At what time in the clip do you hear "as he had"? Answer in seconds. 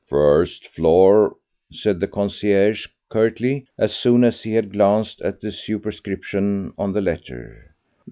4.23-4.71